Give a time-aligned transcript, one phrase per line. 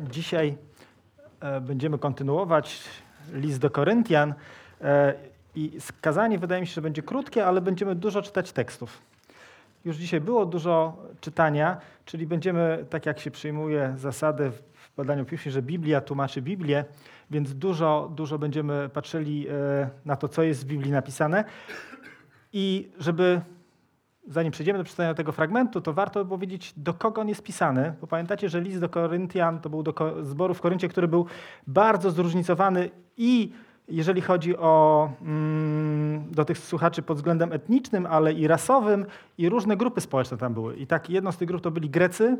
[0.00, 0.56] Dzisiaj
[1.40, 2.80] e, będziemy kontynuować
[3.32, 4.34] list do Koryntian
[4.80, 5.14] e,
[5.54, 8.98] i skazanie wydaje mi się, że będzie krótkie, ale będziemy dużo czytać tekstów.
[9.84, 15.52] Już dzisiaj było dużo czytania, czyli będziemy, tak jak się przyjmuje zasady w badaniu piśmie,
[15.52, 16.84] że Biblia tłumaczy Biblię,
[17.30, 19.52] więc dużo, dużo będziemy patrzyli e,
[20.04, 21.44] na to, co jest w Biblii napisane.
[22.52, 23.40] I żeby
[24.26, 27.94] zanim przejdziemy do przedstawienia tego fragmentu, to warto by powiedzieć, do kogo on jest pisany.
[28.00, 31.26] Bo pamiętacie, że list do Koryntian to był do zboru w Koryncie, który był
[31.66, 33.52] bardzo zróżnicowany i
[33.88, 39.06] jeżeli chodzi o mm, do tych słuchaczy pod względem etnicznym, ale i rasowym,
[39.38, 40.76] i różne grupy społeczne tam były.
[40.76, 42.38] I tak jedną z tych grup to byli Grecy,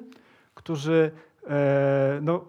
[0.54, 1.10] którzy
[1.46, 2.44] e, no,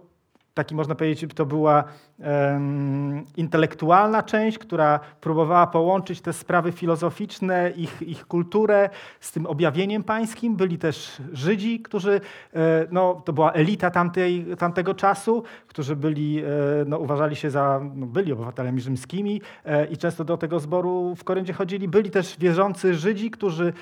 [0.57, 1.84] taki można powiedzieć, to była
[2.20, 8.89] um, intelektualna część, która próbowała połączyć te sprawy filozoficzne, ich, ich kulturę
[9.20, 10.55] z tym objawieniem pańskim.
[10.55, 12.21] Byli też Żydzi, którzy,
[12.53, 16.43] e, no, to była elita tamtej, tamtego czasu, którzy byli, e,
[16.88, 21.23] no, uważali się za, no, byli obywatelami rzymskimi e, i często do tego zboru w
[21.23, 21.88] Koryncie chodzili.
[21.88, 23.73] Byli też wierzący Żydzi, którzy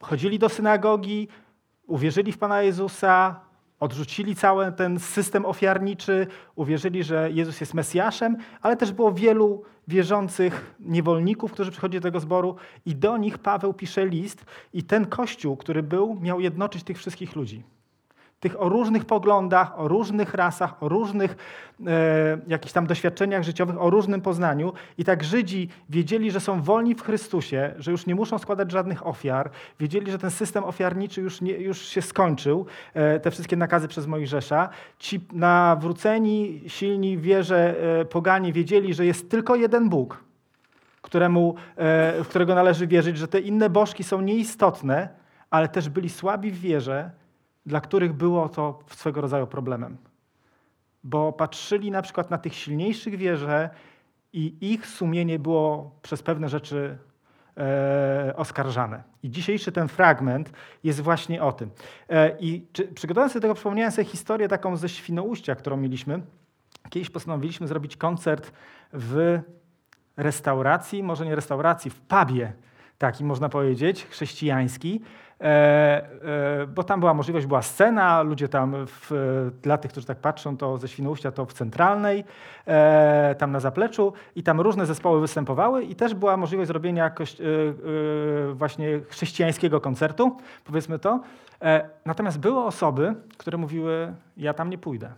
[0.00, 1.28] chodzili do synagogi,
[1.86, 3.45] uwierzyli w Pana Jezusa,
[3.80, 10.74] Odrzucili cały ten system ofiarniczy, uwierzyli, że Jezus jest Mesjaszem, ale też było wielu wierzących
[10.80, 15.56] niewolników, którzy przychodzili do tego zboru i do nich Paweł pisze list i ten kościół,
[15.56, 17.75] który był, miał jednoczyć tych wszystkich ludzi
[18.40, 21.36] tych o różnych poglądach, o różnych rasach, o różnych
[21.86, 24.72] e, jakichś tam doświadczeniach życiowych, o różnym poznaniu.
[24.98, 29.06] I tak Żydzi wiedzieli, że są wolni w Chrystusie, że już nie muszą składać żadnych
[29.06, 29.50] ofiar.
[29.80, 34.06] Wiedzieli, że ten system ofiarniczy już, nie, już się skończył, e, te wszystkie nakazy przez
[34.06, 34.68] Mojżesza.
[34.98, 40.24] Ci nawróceni, silni wierze e, poganie wiedzieli, że jest tylko jeden Bóg,
[41.02, 45.08] któremu, e, w którego należy wierzyć, że te inne bożki są nieistotne,
[45.50, 47.10] ale też byli słabi w wierze,
[47.66, 49.96] dla których było to swego rodzaju problemem.
[51.04, 53.70] Bo patrzyli na przykład na tych silniejszych wierze
[54.32, 56.98] i ich sumienie było przez pewne rzeczy
[57.56, 59.02] e, oskarżane.
[59.22, 60.52] I dzisiejszy ten fragment
[60.84, 61.70] jest właśnie o tym.
[62.08, 66.22] E, I czy, przygotowując sobie tego, przypomniałem sobie historię taką ze Świnoujścia, którą mieliśmy.
[66.90, 68.52] Kiedyś postanowiliśmy zrobić koncert
[68.92, 69.40] w
[70.16, 72.52] restauracji, może nie restauracji, w pubie,
[72.98, 75.00] taki można powiedzieć, chrześcijański.
[75.40, 75.44] E,
[76.62, 79.10] e, bo tam była możliwość, była scena, ludzie tam, w,
[79.62, 82.24] dla tych, którzy tak patrzą, to ze Świnoujścia to w centralnej,
[82.66, 87.10] e, tam na zapleczu i tam różne zespoły występowały i też była możliwość zrobienia
[88.54, 91.20] właśnie chrześcijańskiego koncertu, powiedzmy to.
[92.04, 95.12] Natomiast były osoby, które mówiły, ja tam nie pójdę,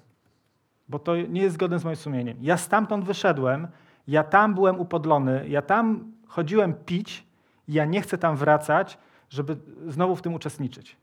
[0.89, 2.37] bo to nie jest zgodne z moim sumieniem.
[2.41, 3.69] Ja stamtąd wyszedłem,
[4.09, 7.27] ja tam byłem upodlony, ja tam chodziłem pić,
[7.69, 8.99] ja nie chcę tam wracać,
[9.31, 9.57] żeby
[9.87, 10.97] znowu w tym uczestniczyć.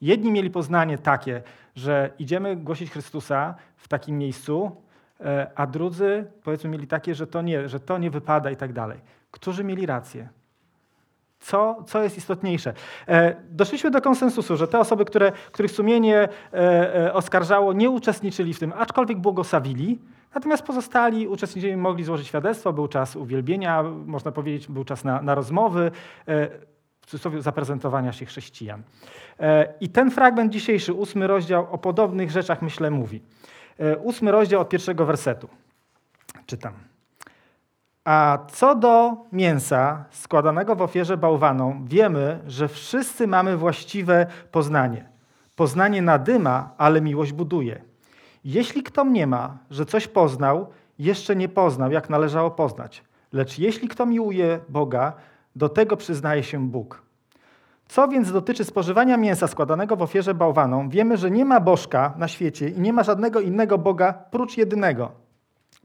[0.00, 1.42] Jedni mieli poznanie takie,
[1.74, 4.76] że idziemy głosić Chrystusa w takim miejscu,
[5.20, 8.72] e, a drudzy powiedzmy mieli takie, że to nie, że to nie wypada i tak
[8.72, 9.00] dalej.
[9.30, 10.28] Którzy mieli rację?
[11.40, 12.72] Co, co jest istotniejsze?
[13.08, 18.58] E, doszliśmy do konsensusu, że te osoby, które, których sumienie e, oskarżało, nie uczestniczyli w
[18.58, 19.98] tym, aczkolwiek błogosławili,
[20.34, 25.34] Natomiast pozostali uczestnicy mogli złożyć świadectwo, był czas uwielbienia, można powiedzieć, był czas na, na
[25.34, 25.90] rozmowy
[27.08, 28.82] cudzysłowie zaprezentowania się chrześcijan.
[29.40, 33.22] E, I ten fragment dzisiejszy, ósmy rozdział, o podobnych rzeczach, myślę, mówi.
[33.78, 35.48] E, ósmy rozdział od pierwszego wersetu.
[36.46, 36.72] Czytam.
[38.04, 45.08] A co do mięsa składanego w ofierze bałwaną, wiemy, że wszyscy mamy właściwe poznanie.
[45.56, 47.82] Poznanie nadyma, ale miłość buduje.
[48.44, 50.66] Jeśli kto nie ma, że coś poznał,
[50.98, 53.04] jeszcze nie poznał, jak należało poznać.
[53.32, 55.12] Lecz jeśli kto miłuje Boga,
[55.56, 57.02] do tego przyznaje się Bóg.
[57.88, 62.28] Co więc dotyczy spożywania mięsa składanego w ofierze bałwaną, wiemy, że nie ma bożka na
[62.28, 65.12] świecie i nie ma żadnego innego Boga prócz jedynego.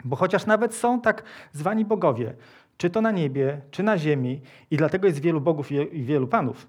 [0.05, 2.33] Bo chociaż nawet są tak zwani bogowie,
[2.77, 4.41] czy to na niebie, czy na ziemi,
[4.71, 6.67] i dlatego jest wielu bogów i wielu panów.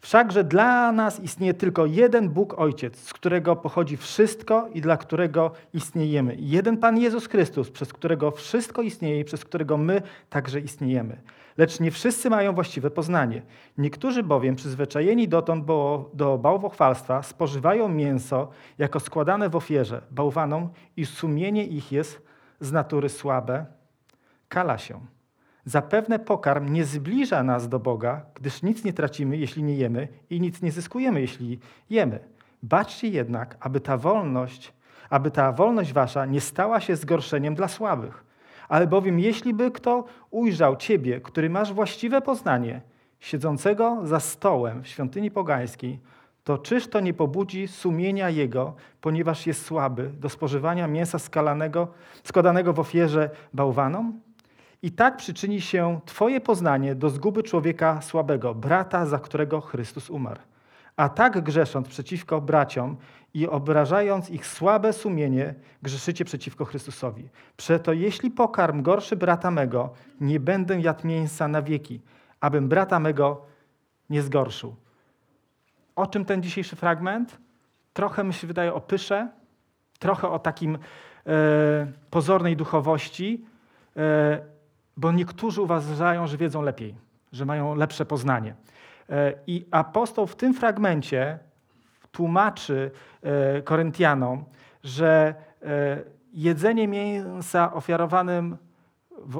[0.00, 5.52] Wszakże dla nas istnieje tylko jeden Bóg Ojciec, z którego pochodzi wszystko i dla którego
[5.74, 6.36] istniejemy.
[6.38, 11.20] Jeden Pan Jezus Chrystus, przez którego wszystko istnieje i przez którego my także istniejemy.
[11.56, 13.42] Lecz nie wszyscy mają właściwe poznanie.
[13.78, 15.64] Niektórzy bowiem, przyzwyczajeni dotąd
[16.14, 22.22] do bałwochwalstwa, spożywają mięso jako składane w ofierze bałwaną i sumienie ich jest
[22.60, 23.66] z natury słabe,
[24.48, 25.00] kala się.
[25.68, 30.40] Zapewne pokarm nie zbliża nas do Boga, gdyż nic nie tracimy, jeśli nie jemy, i
[30.40, 31.58] nic nie zyskujemy, jeśli
[31.90, 32.18] jemy.
[32.62, 34.72] Baczcie jednak, aby ta wolność,
[35.10, 38.24] aby ta wolność wasza nie stała się zgorszeniem dla słabych.
[38.68, 42.80] Albowiem jeśli by kto ujrzał Ciebie, który masz właściwe poznanie,
[43.20, 46.00] siedzącego za stołem w świątyni pogańskiej,
[46.44, 51.88] to czyż to nie pobudzi sumienia jego, ponieważ jest słaby, do spożywania mięsa skalanego,
[52.24, 54.27] składanego w ofierze bałwanom?
[54.82, 60.40] I tak przyczyni się Twoje poznanie do zguby człowieka słabego, brata, za którego Chrystus umarł.
[60.96, 62.96] A tak grzesząc przeciwko braciom
[63.34, 67.28] i obrażając ich słabe sumienie, grzeszycie przeciwko Chrystusowi.
[67.56, 72.00] Przeto jeśli pokarm gorszy brata mego, nie będę jadł mięsa na wieki,
[72.40, 73.46] abym brata mego
[74.10, 74.76] nie zgorszył.
[75.96, 77.38] O czym ten dzisiejszy fragment?
[77.92, 79.28] Trochę mi się wydaje o pysze,
[79.98, 80.78] trochę o takim
[81.26, 83.44] e, pozornej duchowości,
[83.96, 84.57] e,
[84.98, 86.94] bo niektórzy uważają, że wiedzą lepiej,
[87.32, 88.54] że mają lepsze poznanie.
[89.10, 91.38] E, I apostoł w tym fragmencie
[92.12, 92.90] tłumaczy
[93.22, 94.44] e, Koryntianom,
[94.84, 95.98] że e,
[96.32, 98.56] jedzenie mięsa ofiarowanym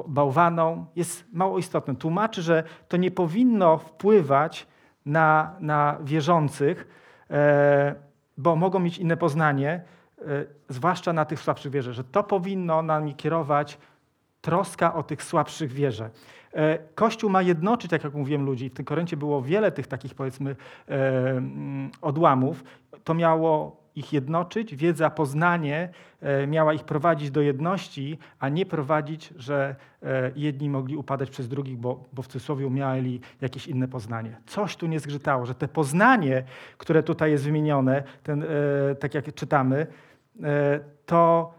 [0.07, 1.95] bałwaną jest mało istotne.
[1.95, 4.67] Tłumaczy, że to nie powinno wpływać
[5.05, 6.87] na, na wierzących,
[8.37, 9.81] bo mogą mieć inne poznanie,
[10.69, 13.77] zwłaszcza na tych słabszych wierze, że to powinno nami kierować
[14.41, 16.09] troska o tych słabszych wierze.
[16.53, 18.69] E, Kościół ma jednoczyć, tak jak mówiłem, ludzi.
[18.69, 20.55] W tym Koryncie było wiele tych takich, powiedzmy,
[20.89, 22.63] e, mm, odłamów.
[23.03, 25.89] To miało ich jednoczyć, wiedza, poznanie
[26.21, 29.75] e, miała ich prowadzić do jedności, a nie prowadzić, że
[30.35, 34.37] jedni mogli upadać przez drugich, bo, bo w cudzysłowie mieli jakieś inne poznanie.
[34.45, 36.43] Coś tu nie zgrzytało, że te poznanie,
[36.77, 38.45] które tutaj jest wymienione, ten,
[38.99, 39.87] tak jak czytamy,
[41.05, 41.51] to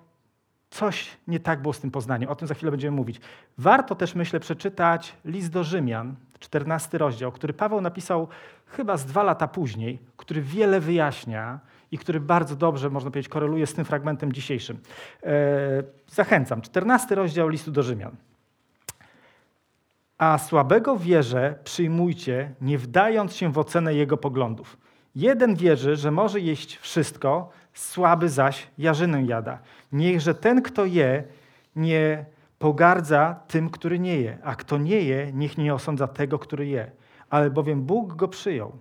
[0.71, 2.29] coś nie tak było z tym poznaniem.
[2.29, 3.21] O tym za chwilę będziemy mówić.
[3.59, 8.29] Warto też, myślę, przeczytać list do Rzymian, 14 rozdział, który Paweł napisał
[8.67, 13.67] chyba z dwa lata później, który wiele wyjaśnia i który bardzo dobrze, można powiedzieć, koreluje
[13.67, 14.79] z tym fragmentem dzisiejszym.
[15.23, 15.31] E,
[16.09, 16.63] zachęcam.
[16.63, 18.17] 14 rozdział listu do Rzymian.
[20.19, 24.77] A słabego wierze przyjmujcie, nie wdając się w ocenę jego poglądów.
[25.15, 29.59] Jeden wierzy, że może jeść wszystko, słaby zaś jarzynę jada.
[29.93, 31.25] Niechże ten, kto je,
[31.77, 32.25] nie
[32.59, 36.91] pogardza tym, który nie je, a kto nie je, niech nie osądza tego, który je,
[37.31, 38.73] albowiem Bóg go przyjął.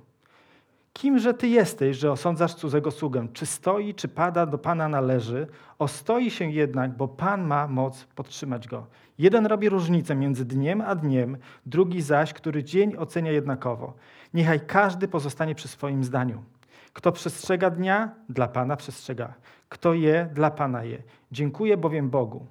[0.94, 3.28] Kimże ty jesteś, że osądzasz cudzego sługę?
[3.34, 5.48] Czy stoi, czy pada, do Pana należy?
[5.80, 8.88] Ostoi się jednak, bo Pan ma moc podtrzymać go.
[9.18, 13.94] Jeden robi różnicę między dniem a dniem, drugi zaś, który dzień ocenia jednakowo.
[14.34, 16.44] Niechaj każdy pozostanie przy swoim zdaniu.
[16.94, 19.34] Kto przestrzega dnia, dla Pana przestrzega.
[19.70, 20.98] Kto je, dla Pana je.
[21.32, 22.46] Dziękuję bowiem Bogu.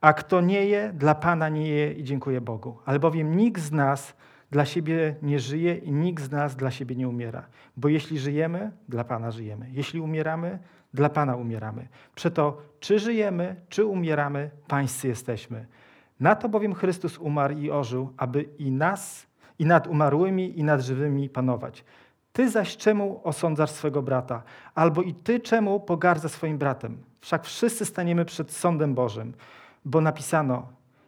[0.00, 2.78] A kto nie je, dla Pana nie je i dziękuję Bogu.
[2.86, 4.14] Albowiem nikt z nas
[4.50, 7.46] dla siebie nie żyje i nikt z nas dla siebie nie umiera.
[7.76, 9.66] Bo jeśli żyjemy, dla Pana żyjemy.
[9.72, 10.58] Jeśli umieramy,
[10.94, 11.88] dla Pana umieramy.
[12.14, 15.66] Przeto, czy żyjemy, czy umieramy, pańscy jesteśmy.
[16.20, 19.26] Na to bowiem Chrystus umarł i ożył, aby i nas,
[19.58, 21.84] i nad umarłymi, i nad żywymi panować.
[22.38, 24.42] Ty zaś czemu osądzasz swego brata?
[24.74, 26.98] Albo i ty czemu pogardzasz swoim bratem?
[27.20, 29.34] Wszak wszyscy staniemy przed sądem Bożym,
[29.84, 30.66] bo napisano,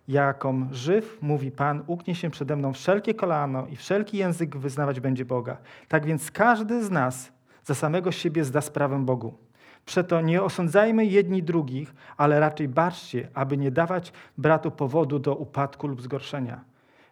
[0.08, 5.24] jakom żyw, mówi Pan, uknie się przede mną wszelkie kolano i wszelki język wyznawać będzie
[5.24, 5.56] Boga.
[5.88, 7.32] Tak więc każdy z nas
[7.64, 9.34] za samego siebie zda sprawę Bogu.
[9.86, 15.86] Przeto nie osądzajmy jedni drugich, ale raczej baczcie, aby nie dawać bratu powodu do upadku
[15.86, 16.69] lub zgorszenia.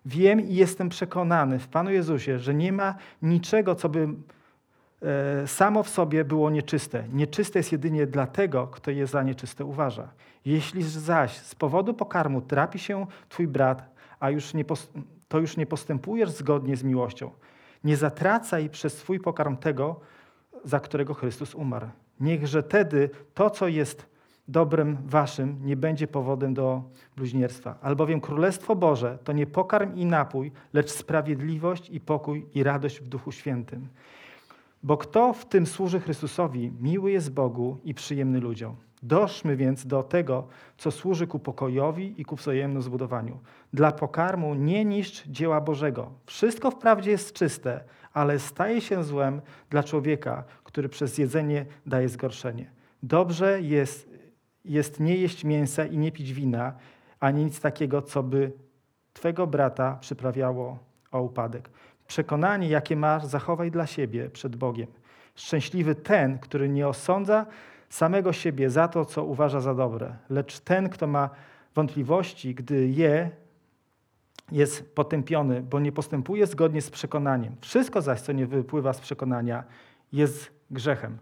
[0.09, 4.09] Wiem i jestem przekonany w Panu Jezusie, że nie ma niczego, co by
[5.03, 7.05] e, samo w sobie było nieczyste.
[7.13, 10.09] Nieczyste jest jedynie dlatego, kto je za nieczyste uważa.
[10.45, 14.65] Jeśli zaś z powodu pokarmu trapi się twój brat, a już nie
[15.29, 17.31] to już nie postępujesz zgodnie z miłością,
[17.85, 20.01] nie zatracaj przez swój pokarm tego,
[20.65, 21.87] za którego Chrystus umarł.
[22.21, 24.07] Niechże tedy to, co jest
[24.49, 26.83] dobrem waszym nie będzie powodem do
[27.17, 27.79] bluźnierstwa.
[27.83, 33.09] Albowiem Królestwo Boże to nie pokarm i napój, lecz sprawiedliwość i pokój i radość w
[33.09, 33.89] Duchu Świętym.
[34.83, 38.77] Bo kto w tym służy Chrystusowi, miły jest Bogu i przyjemny ludziom.
[39.03, 40.47] Doszmy więc do tego,
[40.79, 43.39] co służy ku pokojowi i ku wzajemnemu zbudowaniu.
[43.73, 46.11] Dla pokarmu nie niszcz dzieła Bożego.
[46.27, 49.41] Wszystko wprawdzie jest czyste, ale staje się złem
[49.71, 52.71] dla człowieka, który przez jedzenie daje zgorszenie.
[53.03, 54.08] Dobrze jest
[54.65, 56.73] jest nie jeść mięsa i nie pić wina,
[57.21, 58.53] ani nic takiego, co by
[59.13, 60.79] Twego brata przyprawiało
[61.13, 61.71] o upadek.
[62.07, 64.87] Przekonanie, jakie masz, zachowaj dla siebie przed Bogiem.
[65.35, 67.47] Szczęśliwy ten, który nie osądza
[67.89, 71.31] samego siebie za to, co uważa za dobre, lecz ten, kto ma
[71.75, 73.31] wątpliwości, gdy je,
[74.53, 77.57] jest potępiony, bo nie postępuje zgodnie z przekonaniem.
[77.61, 79.65] Wszystko zaś, co nie wypływa z przekonania,
[80.13, 81.19] jest grzechem.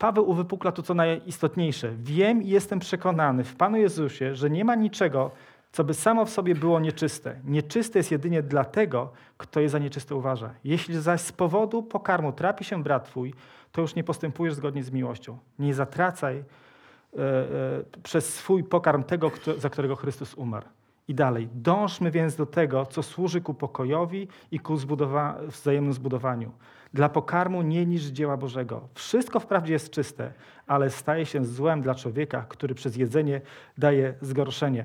[0.00, 1.92] Paweł uwypukla to, co najistotniejsze.
[1.96, 5.30] Wiem i jestem przekonany w Panu Jezusie, że nie ma niczego,
[5.72, 7.36] co by samo w sobie było nieczyste.
[7.44, 10.50] Nieczyste jest jedynie dla tego, kto je za nieczyste uważa.
[10.64, 13.34] Jeśli zaś z powodu pokarmu trapi się brat twój,
[13.72, 15.38] to już nie postępujesz zgodnie z miłością.
[15.58, 17.44] Nie zatracaj e, e,
[18.02, 20.66] przez swój pokarm tego, kto, za którego Chrystus umarł.
[21.08, 21.48] I dalej.
[21.54, 26.52] Dążmy więc do tego, co służy ku pokojowi i ku zbudowa wzajemnemu zbudowaniu.
[26.94, 28.88] Dla pokarmu nie niż dzieła Bożego.
[28.94, 30.32] Wszystko wprawdzie jest czyste,
[30.66, 33.40] ale staje się złem dla człowieka, który przez jedzenie
[33.78, 34.84] daje zgorszenie.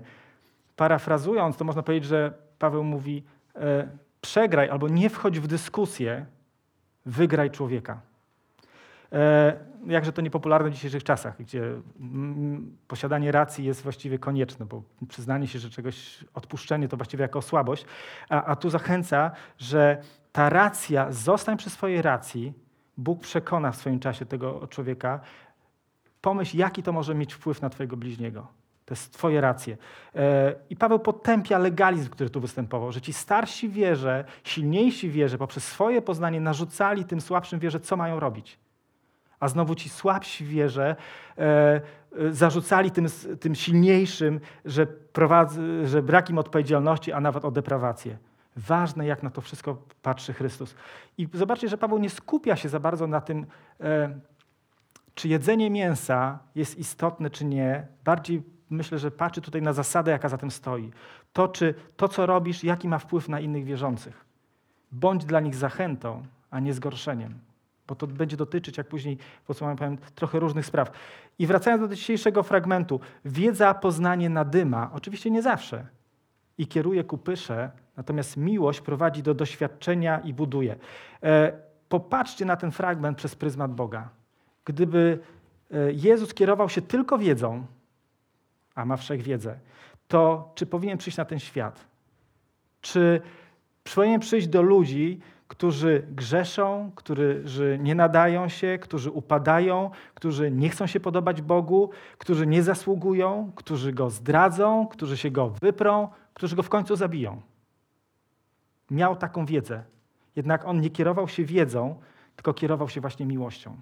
[0.76, 3.24] Parafrazując, to można powiedzieć, że Paweł mówi:
[3.56, 3.88] e,
[4.22, 6.26] przegraj albo nie wchodź w dyskusję,
[7.06, 8.02] wygraj człowieka.
[9.12, 9.54] E,
[9.88, 11.64] jakże to niepopularne w dzisiejszych czasach, gdzie
[12.00, 17.42] mm, posiadanie racji jest właściwie konieczne, bo przyznanie się, że czegoś, odpuszczenie to właściwie jako
[17.42, 17.86] słabość,
[18.30, 20.02] a, a tu zachęca, że
[20.36, 22.54] ta racja, zostań przy swojej racji,
[22.98, 25.20] Bóg przekona w swoim czasie tego człowieka,
[26.22, 28.48] pomyśl, jaki to może mieć wpływ na twojego bliźniego.
[28.86, 29.78] To jest twoje racje.
[30.16, 35.64] E, I Paweł potępia legalizm, który tu występował, że ci starsi wierze, silniejsi wierze poprzez
[35.64, 38.60] swoje poznanie narzucali tym słabszym wierze, co mają robić.
[39.40, 40.96] A znowu ci słabsi wierze
[41.38, 41.82] e, e,
[42.34, 43.06] zarzucali tym,
[43.40, 48.18] tym silniejszym, że, prowadzy, że brak im odpowiedzialności, a nawet o deprawację.
[48.56, 50.76] Ważne, jak na to wszystko patrzy Chrystus.
[51.18, 53.46] I zobaczcie, że Paweł nie skupia się za bardzo na tym,
[53.80, 54.20] e,
[55.16, 57.88] czy jedzenie mięsa jest istotne, czy nie.
[58.04, 60.92] Bardziej myślę, że patrzy tutaj na zasadę, jaka za tym stoi.
[61.34, 64.26] To, czy to, co robisz, jaki ma wpływ na innych wierzących.
[64.92, 67.40] Bądź dla nich zachętą, a nie zgorszeniem.
[67.88, 70.92] Bo to będzie dotyczyć, jak później podsumowałem, trochę różnych spraw.
[71.40, 73.00] I wracając do dzisiejszego fragmentu.
[73.26, 74.90] Wiedza, poznanie nadyma.
[74.94, 75.88] Oczywiście nie zawsze.
[76.58, 80.76] I kieruje ku pysze, natomiast miłość prowadzi do doświadczenia i buduje.
[81.24, 81.52] E,
[81.90, 84.10] popatrzcie na ten fragment przez pryzmat Boga.
[84.66, 85.20] Gdyby
[85.72, 87.66] e, Jezus kierował się tylko wiedzą,
[88.76, 89.60] a ma wszechwiedzę,
[90.08, 91.86] to czy powinien przyjść na ten świat?
[92.82, 93.22] Czy
[93.96, 100.88] powinien przyjść do ludzi, którzy grzeszą, którzy nie nadają się, którzy upadają, którzy nie chcą
[100.88, 106.64] się podobać Bogu, którzy nie zasługują, którzy go zdradzą, którzy się go wyprą, którzy go
[106.64, 107.42] w końcu zabiją.
[108.92, 109.84] Miał taką wiedzę.
[110.36, 111.96] Jednak on nie kierował się wiedzą,
[112.36, 113.78] tylko kierował się właśnie miłością.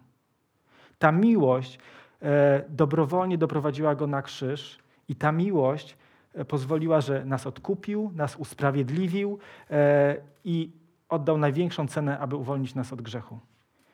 [0.99, 1.79] Ta miłość
[2.21, 5.97] e, dobrowolnie doprowadziła go na krzyż i ta miłość
[6.33, 10.71] e, pozwoliła, że nas odkupił, nas usprawiedliwił e, i
[11.09, 13.39] oddał największą cenę, aby uwolnić nas od grzechu.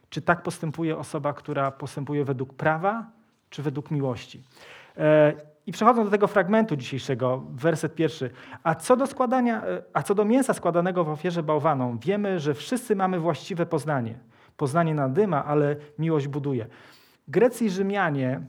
[0.09, 3.11] Czy tak postępuje osoba, która postępuje według prawa,
[3.49, 4.43] czy według miłości?
[5.69, 8.29] E, I przechodząc do tego fragmentu dzisiejszego, werset pierwszy.
[8.63, 12.95] A co do, składania, a co do mięsa składanego w ofierze bałwaną, wiemy, że wszyscy
[12.95, 14.19] mamy właściwe poznanie.
[14.57, 16.67] Poznanie nadyma, ale miłość buduje.
[17.27, 18.41] Grecy i Rzymianie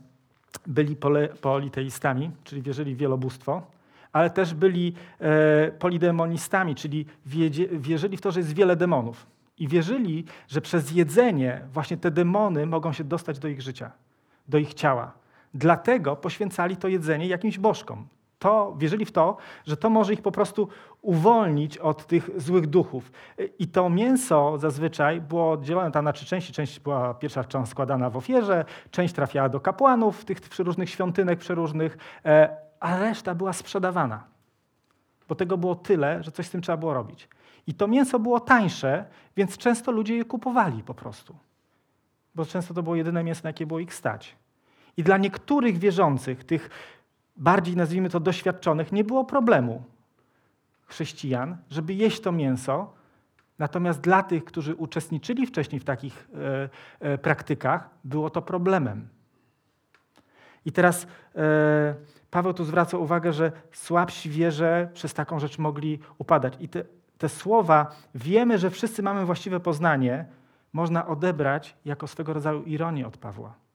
[0.67, 0.97] byli
[1.41, 3.63] politeistami, czyli wierzyli w wielobóstwo,
[4.13, 7.07] ale też byli e, polidemonistami, czyli
[7.73, 9.27] wierzyli w to, że jest wiele demonów.
[9.59, 13.91] I wierzyli, że przez jedzenie właśnie te demony mogą się dostać do ich życia,
[14.49, 15.20] do ich ciała.
[15.55, 18.07] Dlatego poświęcali to jedzenie jakimś bożkom.
[18.39, 20.69] To, wierzyli w to, że to może ich po prostu
[21.03, 23.13] uwolnić od tych złych duchów.
[23.59, 26.53] I to mięso zazwyczaj było dzielone tam na trzy części.
[26.53, 31.99] Część była pierwsza część składana w ofierze, część trafiała do kapłanów tych przeróżnych świątynek przeróżnych,
[32.25, 34.25] e, a reszta była sprzedawana.
[35.29, 37.29] Bo tego było tyle, że coś z tym trzeba było robić.
[37.67, 39.05] I to mięso było tańsze,
[39.37, 41.37] więc często ludzie je kupowali po prostu.
[42.35, 44.37] Bo często to było jedyne mięso, na jakie było ich stać.
[45.01, 46.71] I dla niektórych wierzących, tych
[47.37, 49.85] bardziej nazwijmy to doświadczonych, nie było problemu
[50.87, 52.93] chrześcijan, żeby jeść to mięso.
[53.59, 56.69] Natomiast dla tych, którzy uczestniczyli wcześniej w takich e,
[57.13, 59.09] e, praktykach, było to problemem.
[60.65, 61.95] I teraz e,
[62.31, 66.55] Paweł tu zwraca uwagę, że słabsi wierze przez taką rzecz mogli upadać.
[66.61, 66.85] I te,
[67.19, 70.25] te słowa, wiemy, że wszyscy mamy właściwe poznanie,
[70.73, 73.70] można odebrać jako swego rodzaju ironię od Pawła.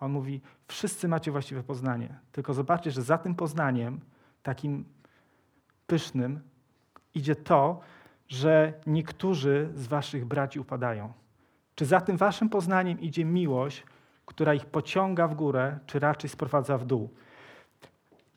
[0.00, 4.00] On mówi, wszyscy macie właściwe poznanie, tylko zobaczcie, że za tym poznaniem,
[4.42, 4.84] takim
[5.86, 6.40] pysznym,
[7.14, 7.80] idzie to,
[8.28, 11.12] że niektórzy z waszych braci upadają.
[11.74, 13.84] Czy za tym waszym poznaniem idzie miłość,
[14.26, 17.10] która ich pociąga w górę, czy raczej sprowadza w dół?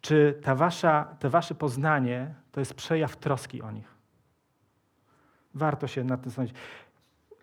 [0.01, 3.93] Czy ta wasza, te wasze poznanie to jest przejaw troski o nich?
[5.53, 6.55] Warto się nad tym zastanowić.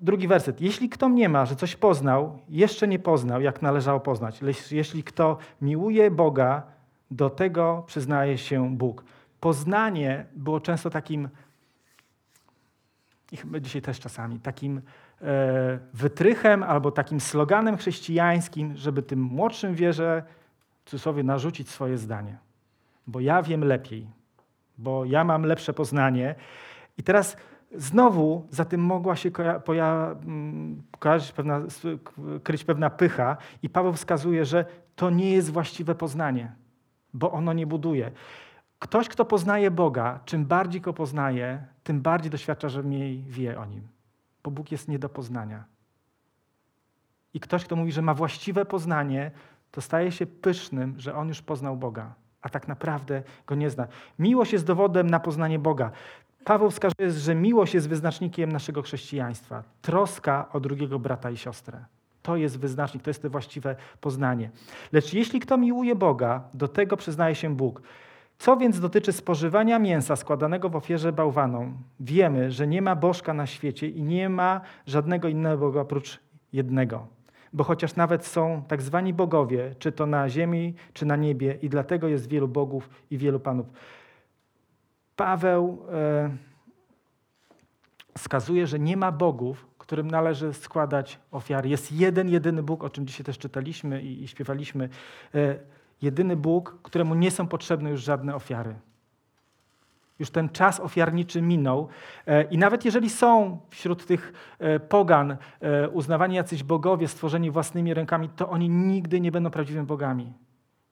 [0.01, 0.61] Drugi werset.
[0.61, 4.41] Jeśli kto nie ma, że coś poznał, jeszcze nie poznał, jak należało poznać.
[4.71, 6.63] Jeśli kto miłuje Boga,
[7.11, 9.05] do tego przyznaje się Bóg.
[9.41, 11.29] Poznanie było często takim,
[13.33, 14.81] i chyba dzisiaj też czasami, takim
[15.23, 20.23] e, wytrychem albo takim sloganem chrześcijańskim, żeby tym młodszym wierze
[20.85, 22.39] w cudzysłowie narzucić swoje zdanie.
[23.07, 24.07] Bo ja wiem lepiej.
[24.79, 26.35] bo ja mam lepsze poznanie.
[26.99, 27.37] I teraz
[27.75, 30.83] znowu za tym mogła się mm,
[31.37, 31.61] pewna,
[32.43, 34.65] kryć pewna pycha, i Paweł wskazuje, że
[34.97, 36.53] to nie jest właściwe poznanie,
[37.15, 38.11] bo ono nie buduje.
[38.79, 43.65] Ktoś, kto poznaje Boga, czym bardziej go poznaje, tym bardziej doświadcza, że mniej wie o
[43.65, 43.89] nim,
[44.43, 45.65] bo Bóg jest nie do poznania.
[47.35, 49.31] I ktoś, kto mówi, że ma właściwe poznanie,
[49.71, 53.87] to staje się pysznym, że on już poznał Boga, a tak naprawdę go nie zna.
[54.19, 55.91] Miłość jest dowodem na poznanie Boga.
[56.45, 59.63] Paweł wskazuje, że miłość jest wyznacznikiem naszego chrześcijaństwa.
[59.83, 61.85] Troska o drugiego brata i siostrę.
[62.23, 64.51] To jest wyznacznik, to jest to właściwe poznanie.
[64.93, 67.83] Lecz jeśli kto miłuje Boga, do tego przyznaje się Bóg.
[68.39, 73.47] Co więc dotyczy spożywania mięsa składanego w ofierze bałwanom, wiemy, że nie ma bożka na
[73.47, 76.21] świecie i nie ma żadnego innego Boga oprócz
[76.53, 77.07] jednego.
[77.53, 81.69] Bo chociaż nawet są tak zwani bogowie, czy to na ziemi, czy na niebie, i
[81.69, 83.67] dlatego jest wielu bogów i wielu panów.
[85.21, 86.31] Paweł e,
[88.19, 91.69] wskazuje, że nie ma bogów, którym należy składać ofiary.
[91.69, 94.89] Jest jeden, jedyny Bóg, o czym dzisiaj też czytaliśmy i, i śpiewaliśmy.
[95.35, 95.59] E,
[96.03, 98.75] jedyny Bóg, któremu nie są potrzebne już żadne ofiary.
[100.19, 101.89] Już ten czas ofiarniczy minął.
[102.27, 104.33] E, I nawet jeżeli są wśród tych
[104.89, 105.37] pogan
[105.93, 110.33] uznawani jacyś bogowie stworzeni własnymi rękami, to oni nigdy nie będą prawdziwymi bogami.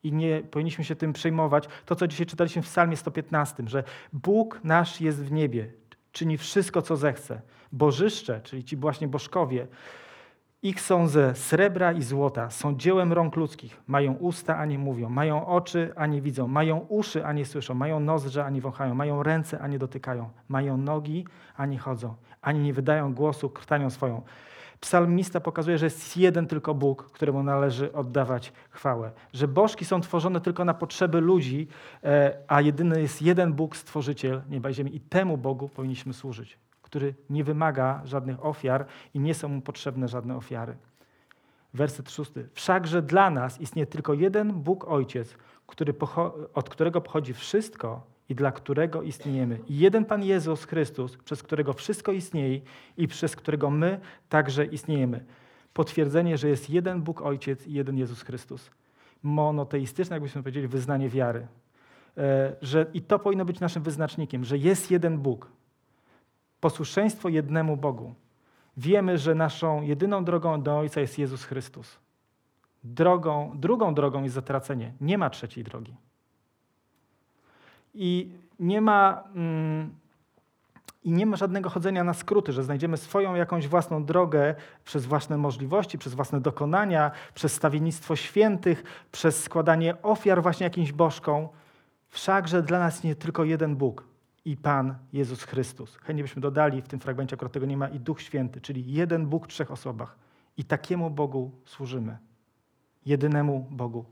[0.03, 1.67] I nie powinniśmy się tym przejmować.
[1.85, 5.71] To, co dzisiaj czytaliśmy w Psalmie 115, że Bóg nasz jest w niebie,
[6.11, 7.41] czyni wszystko, co zechce.
[7.71, 9.67] Bożyszcze, czyli ci właśnie bożkowie,
[10.61, 13.81] ich są ze srebra i złota, są dziełem rąk ludzkich.
[13.87, 17.73] Mają usta, a nie mówią, mają oczy, a nie widzą, mają uszy, a nie słyszą,
[17.73, 21.25] mają nozdrze, a nie wąchają, mają ręce, a nie dotykają, mają nogi,
[21.55, 24.21] a nie chodzą, ani nie wydają głosu krtanią swoją.
[24.79, 29.11] Psalmista pokazuje, że jest jeden tylko Bóg, któremu należy oddawać chwałę.
[29.33, 31.67] Że bożki są tworzone tylko na potrzeby ludzi,
[32.03, 34.95] e, a jedyny jest jeden Bóg, stworzyciel nieba i ziemi.
[34.95, 36.57] I temu Bogu powinniśmy służyć
[36.89, 40.77] który nie wymaga żadnych ofiar i nie są mu potrzebne żadne ofiary.
[41.73, 42.49] Werset szósty.
[42.53, 45.93] Wszakże dla nas istnieje tylko jeden Bóg Ojciec, który
[46.53, 49.59] od którego pochodzi wszystko i dla którego istniejemy.
[49.67, 52.61] I jeden Pan Jezus Chrystus, przez którego wszystko istnieje
[52.97, 55.25] i przez którego my także istniejemy.
[55.73, 58.71] Potwierdzenie, że jest jeden Bóg Ojciec i jeden Jezus Chrystus.
[59.23, 61.47] Monoteistyczne, jakbyśmy powiedzieli, wyznanie wiary.
[62.17, 65.51] E, że, I to powinno być naszym wyznacznikiem, że jest jeden Bóg
[66.59, 68.13] posłuszeństwo jednemu Bogu.
[68.77, 71.99] Wiemy, że naszą jedyną drogą do Ojca jest Jezus Chrystus.
[72.83, 74.93] Drogą, drugą drogą jest zatracenie.
[75.01, 75.95] Nie ma trzeciej drogi.
[77.93, 79.95] I nie ma, mm,
[81.03, 85.37] I nie ma żadnego chodzenia na skróty, że znajdziemy swoją jakąś własną drogę przez własne
[85.37, 91.47] możliwości, przez własne dokonania, przez stawiennictwo świętych, przez składanie ofiar właśnie jakimś bożkom.
[92.09, 94.03] Wszakże dla nas nie tylko jeden Bóg
[94.45, 95.95] i Pan Jezus Chrystus.
[95.95, 99.25] Chętnie byśmy dodali w tym fragmencie, akurat tego nie ma, i Duch Święty, czyli jeden
[99.25, 100.15] Bóg w trzech osobach.
[100.57, 102.17] I takiemu Bogu służymy.
[103.05, 104.05] Jedynemu Bogu.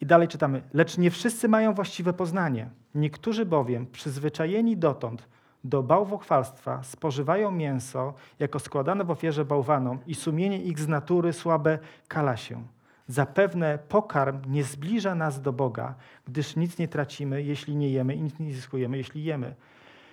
[0.00, 0.62] I dalej czytamy.
[0.74, 2.70] Lecz nie wszyscy mają właściwe poznanie.
[2.94, 5.28] Niektórzy bowiem, przyzwyczajeni dotąd
[5.64, 11.78] do bałwochwalstwa, spożywają mięso jako składane w ofierze bałwanom i sumienie ich z natury słabe
[12.08, 12.62] kala się.
[13.08, 15.94] Zapewne pokarm nie zbliża nas do Boga,
[16.26, 19.54] gdyż nic nie tracimy, jeśli nie jemy i nic nie zyskujemy, jeśli jemy.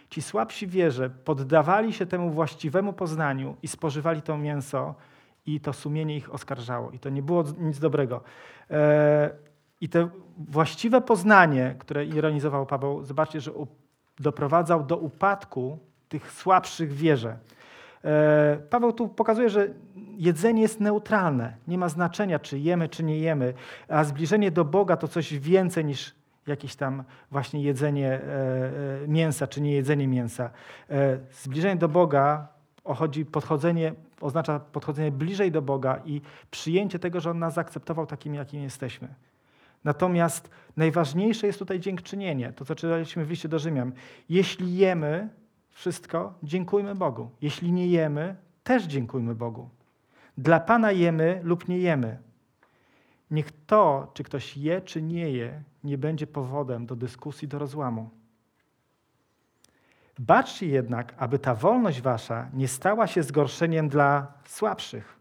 [0.10, 4.96] Ci słabsi wierze poddawali się temu właściwemu poznaniu i spożywali to mięso
[5.46, 6.92] i to sumienie ich oskarżało.
[6.92, 8.22] I to nie było nic dobrego.
[8.72, 9.30] E,
[9.82, 13.52] I to właściwe poznanie, które ironizował Paweł, zobaczcie, że
[14.20, 17.38] doprowadzał do upadku tych słabszych wierze.
[18.04, 19.68] E, Paweł tu pokazuje, że
[20.18, 21.56] jedzenie jest neutralne.
[21.68, 23.54] Nie ma znaczenia, czy jemy, czy nie jemy.
[23.88, 26.16] A zbliżenie do Boga to coś więcej niż
[26.48, 28.20] jakieś tam właśnie jedzenie e,
[29.04, 30.50] e, mięsa, czy nie jedzenie mięsa.
[31.32, 32.48] Zbliżenie do Boga
[32.84, 38.38] ochodzi podchodzenie, oznacza podchodzenie bliżej do Boga i przyjęcie tego, że On nas zaakceptował takimi,
[38.38, 39.08] jakimi jesteśmy.
[39.84, 43.92] Natomiast najważniejsze jest tutaj dziękczynienie, to co czytaliśmy w liście do Rzymian.
[44.30, 45.30] Jeśli jemy,
[45.70, 47.30] wszystko, dziękujmy Bogu.
[47.42, 49.70] Jeśli nie jemy, też dziękujmy Bogu.
[50.38, 52.18] Dla Pana jemy lub nie jemy.
[53.32, 58.10] Niech to, czy ktoś je, czy nie je, nie będzie powodem do dyskusji, do rozłamu.
[60.20, 65.20] Baczcie jednak, aby ta wolność wasza nie stała się zgorszeniem dla słabszych.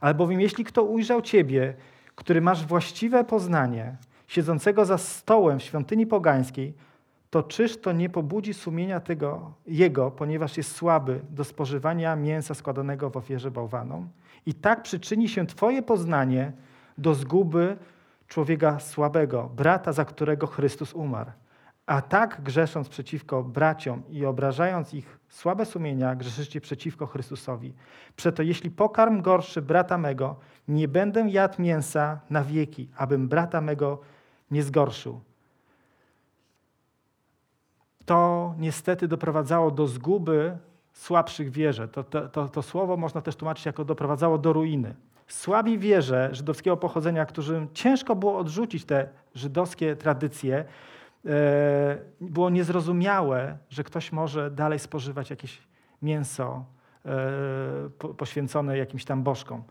[0.00, 1.74] Albowiem jeśli kto ujrzał ciebie,
[2.18, 6.74] który masz właściwe poznanie, siedzącego za stołem w świątyni pogańskiej,
[7.30, 13.10] to czyż to nie pobudzi sumienia tego jego, ponieważ jest słaby do spożywania mięsa składanego
[13.10, 14.08] w ofierze bałwanom?
[14.46, 16.52] I tak przyczyni się Twoje poznanie
[16.98, 17.76] do zguby
[18.28, 21.30] człowieka słabego, brata, za którego Chrystus umarł.
[21.88, 27.74] A tak grzesząc przeciwko braciom i obrażając ich słabe sumienia, grzeszycie przeciwko Chrystusowi.
[28.16, 30.36] Przeto jeśli pokarm gorszy brata mego,
[30.68, 34.00] nie będę jadł mięsa na wieki, abym brata mego
[34.50, 35.20] nie zgorszył.
[38.04, 40.58] To niestety doprowadzało do zguby
[40.92, 41.88] słabszych wierze.
[41.88, 44.94] To, to, to, to słowo można też tłumaczyć jako doprowadzało do ruiny.
[45.28, 50.64] Słabi wierze żydowskiego pochodzenia, którym ciężko było odrzucić te żydowskie tradycje,
[52.20, 55.68] było niezrozumiałe, że ktoś może dalej spożywać jakieś
[56.02, 56.64] mięso
[57.04, 59.62] e, poświęcone jakimś tam bożkom.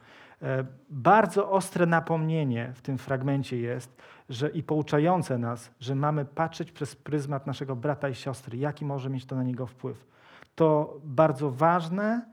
[0.42, 6.72] E, bardzo ostre napomnienie w tym fragmencie jest, że i pouczające nas, że mamy patrzeć
[6.72, 10.06] przez pryzmat naszego brata i siostry, jaki może mieć to na niego wpływ.
[10.56, 12.26] To bardzo ważne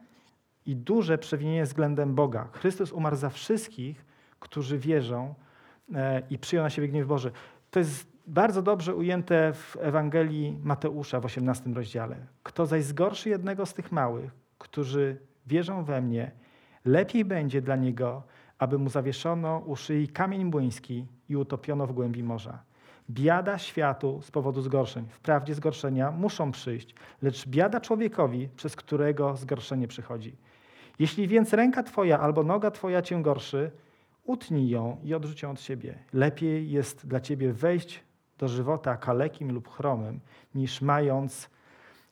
[0.66, 2.48] i duże przewinienie względem Boga.
[2.52, 4.04] Chrystus umarł za wszystkich,
[4.40, 5.34] którzy wierzą
[6.30, 7.32] i przyjął na siebie gniew Boży.
[7.74, 12.16] To jest bardzo dobrze ujęte w Ewangelii Mateusza w 18 rozdziale.
[12.42, 16.30] Kto zaś zgorszy jednego z tych małych, którzy wierzą we mnie,
[16.84, 18.22] lepiej będzie dla niego,
[18.58, 22.62] aby mu zawieszono u szyi kamień młyński i utopiono w głębi morza.
[23.10, 25.06] Biada światu z powodu zgorszeń.
[25.08, 30.36] Wprawdzie zgorszenia muszą przyjść, lecz biada człowiekowi, przez którego zgorszenie przychodzi.
[30.98, 33.70] Jeśli więc ręka twoja albo noga twoja cię gorszy,
[34.24, 35.98] utnij ją i odrzuć ją od siebie.
[36.12, 38.04] Lepiej jest dla ciebie wejść
[38.38, 40.20] do żywota kalekim lub chromym,
[40.54, 41.50] niż mając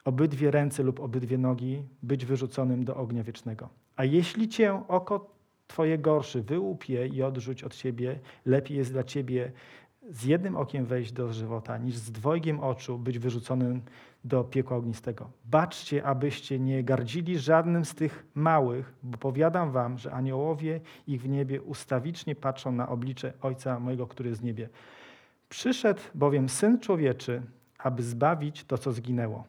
[0.04, 3.68] obydwie ręce lub obydwie nogi, być wyrzuconym do ognia wiecznego.
[3.96, 5.30] A jeśli cię oko
[5.66, 9.52] twoje gorszy wyłupie i odrzuć od siebie, lepiej jest dla ciebie
[10.10, 13.82] z jednym okiem wejść do żywota, niż z dwojgiem oczu być wyrzuconym
[14.24, 15.30] do piekła ognistego.
[15.44, 21.28] Baczcie, abyście nie gardzili żadnym z tych małych, bo powiadam wam, że aniołowie ich w
[21.28, 24.68] niebie ustawicznie patrzą na oblicze Ojca mojego, który jest w niebie.
[25.48, 27.42] Przyszedł bowiem Syn Człowieczy,
[27.78, 29.44] aby zbawić to, co zginęło.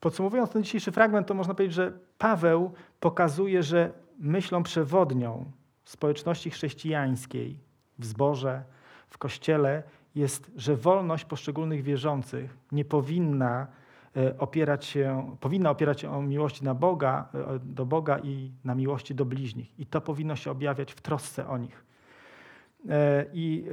[0.00, 5.52] Podsumowując ten dzisiejszy fragment, to można powiedzieć, że Paweł pokazuje, że myślą przewodnią
[5.84, 8.62] społeczności chrześcijańskiej w zborze,
[9.08, 9.82] w kościele
[10.14, 13.66] jest, że wolność poszczególnych wierzących nie powinna
[14.16, 18.74] e, opierać się, powinna opierać się o miłości na Boga, e, do Boga i na
[18.74, 19.80] miłości do bliźnich.
[19.80, 21.84] I to powinno się objawiać w trosce o nich.
[22.88, 23.64] E, I,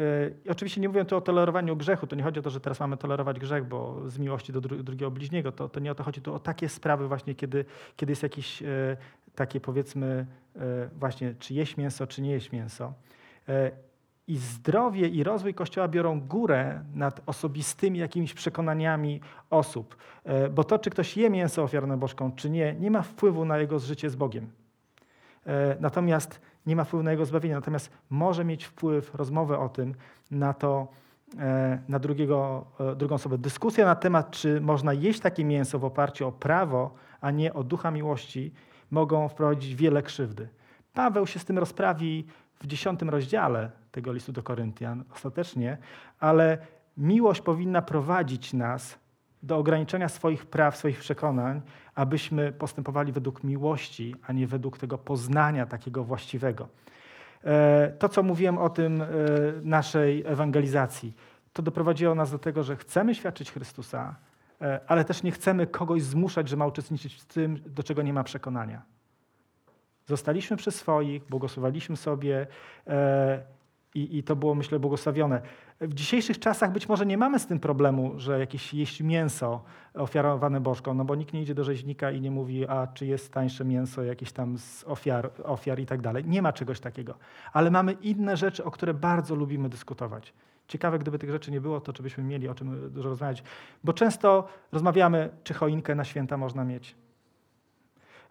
[0.45, 2.79] I, oczywiście nie mówię tu o tolerowaniu grzechu, to nie chodzi o to, że teraz
[2.79, 6.03] mamy tolerować grzech, bo z miłości do dru drugiego bliźniego, to, to nie o to
[6.03, 8.63] chodzi, tu o takie sprawy właśnie, kiedy, kiedy jest jakieś
[9.35, 10.25] takie powiedzmy
[10.99, 12.93] właśnie, czy jeść mięso, czy nie jeść mięso.
[14.29, 19.97] I zdrowie i rozwój Kościoła biorą górę nad osobistymi jakimiś przekonaniami osób.
[20.51, 23.79] Bo to, czy ktoś je mięso ofiarne bożką, czy nie, nie ma wpływu na jego
[23.79, 24.51] życie z Bogiem.
[25.79, 29.95] Natomiast nie ma wpływu na jego zbawienie, natomiast może mieć wpływ rozmowę o tym
[30.31, 30.87] na to,
[31.39, 33.37] e, na drugiego, e, drugą osobę.
[33.37, 37.63] Dyskusja na temat, czy można jeść takie mięso w oparciu o prawo, a nie o
[37.63, 38.53] ducha miłości,
[38.91, 40.47] mogą wprowadzić wiele krzywdy.
[40.93, 42.25] Paweł się z tym rozprawi
[42.59, 45.77] w dziesiątym rozdziale tego listu do Koryntian ostatecznie,
[46.19, 46.57] ale
[46.97, 48.99] miłość powinna prowadzić nas
[49.43, 51.61] do ograniczenia swoich praw, swoich przekonań,
[51.95, 56.67] abyśmy postępowali według miłości, a nie według tego poznania takiego właściwego.
[57.43, 59.05] E, to, co mówiłem o tym e,
[59.63, 61.13] naszej ewangelizacji,
[61.53, 64.15] to doprowadziło nas do tego, że chcemy świadczyć Chrystusa,
[64.61, 68.13] e, ale też nie chcemy kogoś zmuszać, że ma uczestniczyć w tym, do czego nie
[68.13, 68.81] ma przekonania.
[70.09, 72.47] Zostaliśmy przy swoich, błogosławiliśmy sobie
[73.95, 75.41] i, I, to było, myślę, błogosławione.
[75.81, 80.61] W dzisiejszych czasach być może nie mamy z tym problemu, że jakieś jeść mięso ofiarowane
[80.61, 83.65] bożką, no bo nikt nie idzie do rzeźnika i nie mówi, a czy jest tańsze
[83.65, 86.23] mięso jakieś tam z ofiar, ofiar i tak dalej.
[86.27, 87.15] Nie ma czegoś takiego.
[87.53, 90.33] Ale mamy inne rzeczy, o które bardzo lubimy dyskutować.
[90.67, 93.43] Ciekawe, gdyby tych rzeczy nie było, to czy byśmy mieli o czym dużo rozmawiać.
[93.83, 96.95] Bo często rozmawiamy, czy choinkę na święta można mieć.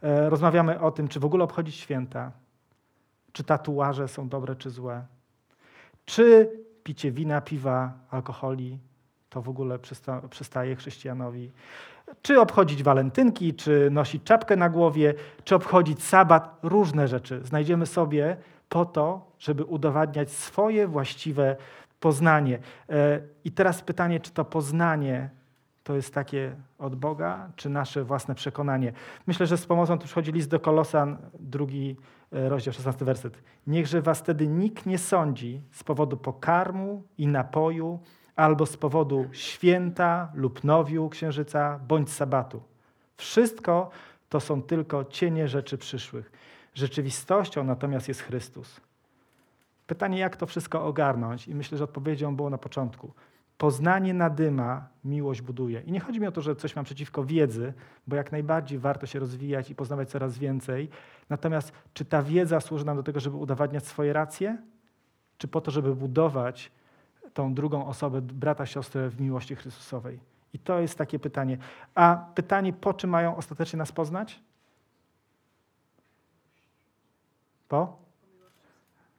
[0.03, 2.33] E, rozmawiamy o tym, czy w ogóle obchodzić święta.
[3.33, 5.07] Czy tatuaże są dobre, czy złe
[6.09, 6.51] czy
[6.85, 8.79] picie wina, piwa, alkoholi
[9.31, 11.53] to w ogóle przysta przystaje chrześcijanowi?
[12.23, 16.59] Czy obchodzić walentynki, czy nosić czapkę na głowie, czy obchodzić sabat?
[16.63, 18.37] Różne rzeczy znajdziemy sobie
[18.69, 21.57] po to, żeby udowadniać swoje właściwe
[22.01, 22.59] poznanie.
[22.91, 25.31] E, I teraz pytanie, czy to poznanie
[25.89, 28.93] to jest takie od Boga, czy nasze własne przekonanie?
[29.27, 31.97] Myślę, że z pomocą tu przychodzi list do Kolosan, drugi
[32.33, 33.43] E, rozdział 16 werset.
[33.67, 37.99] Niechże was wtedy nikt nie sądzi z powodu pokarmu i napoju,
[38.37, 42.63] albo z powodu święta lub nowiu księżyca, bądź sabatu.
[43.17, 43.91] Wszystko
[44.29, 46.33] to są tylko cienie rzeczy przyszłych.
[46.75, 48.81] Rzeczywistością natomiast jest Chrystus.
[49.87, 51.49] Pytanie, jak to wszystko ogarnąć?
[51.49, 53.13] I myślę, że odpowiedzią było na początku.
[53.59, 55.81] Poznanie nadyma, miłość buduje.
[55.81, 57.73] I nie chodzi mi o to, że coś mam przeciwko wiedzy,
[58.07, 60.89] bo jak najbardziej warto się rozwijać i poznawać coraz więcej.
[61.29, 64.59] Natomiast czy ta wiedza służy nam do tego, żeby udowadniać swoje racje,
[65.39, 66.73] czy po to, żeby budować
[67.35, 70.21] tą drugą osobę, brata, siostrę w miłości Chrystusowej?
[70.53, 71.59] I to jest takie pytanie.
[71.95, 74.41] A pytanie, po czym mają ostatecznie nas poznać?
[77.69, 77.99] Po?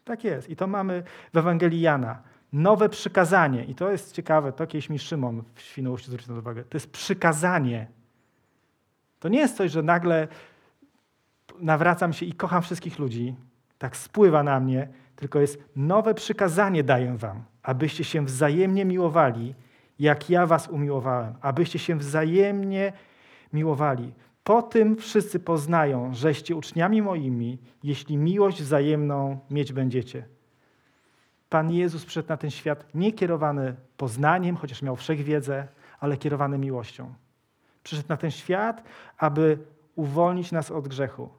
[0.06, 0.50] Tak jest.
[0.50, 2.29] I to mamy w Ewangelii Jana.
[2.54, 3.64] Nowe przykazanie.
[3.64, 6.64] I to jest ciekawe, to kiedyś mi Szymon w Świnoujściu zwrócił na uwagę.
[6.64, 7.88] To jest przykazanie.
[9.20, 10.28] To nie jest coś, że nagle
[11.60, 13.36] nawracam się i kocham wszystkich ludzi.
[13.78, 14.88] Tak spływa na mnie.
[15.16, 19.56] Tylko jest nowe przykazanie daję wam, abyście się wzajemnie miłowali,
[20.00, 21.34] jak ja was umiłowałem.
[21.42, 22.94] Abyście się wzajemnie
[23.54, 24.14] miłowali.
[24.44, 30.26] Po tym wszyscy poznają, żeście uczniami moimi, jeśli miłość wzajemną mieć będziecie.
[31.50, 35.68] Pan Jezus przyszedł na ten świat nie kierowany poznaniem, chociaż miał wszechwiedzę,
[36.00, 37.14] ale kierowany miłością.
[37.84, 38.84] Przyszedł na ten świat,
[39.18, 39.58] aby
[39.96, 41.30] uwolnić nas od grzechu.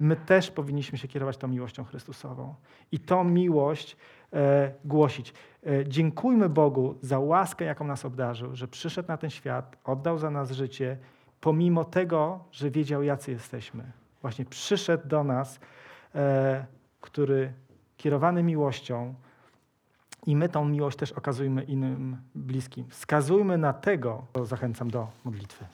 [0.00, 2.54] My też powinniśmy się kierować tą miłością Chrystusową
[2.92, 3.96] i tą miłość
[4.32, 5.34] e, głosić.
[5.66, 10.30] E, dziękujmy Bogu za łaskę, jaką nas obdarzył, że przyszedł na ten świat, oddał za
[10.30, 10.96] nas życie
[11.40, 13.84] pomimo tego, że wiedział, jacy jesteśmy.
[14.22, 15.60] Właśnie przyszedł do nas,
[16.14, 16.66] e,
[17.00, 17.52] który
[17.96, 19.14] kierowany miłością,
[20.26, 22.84] i my tą miłość też okazujmy innym bliskim.
[22.88, 25.64] Wskazujmy na tego, zachęcam do modlitwy.